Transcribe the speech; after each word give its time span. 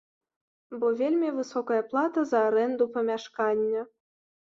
Бо 0.83 0.87
вельмі 1.01 1.27
высокая 1.39 1.77
плата 1.91 2.23
за 2.31 2.39
арэнду 2.47 2.87
памяшкання. 2.97 3.85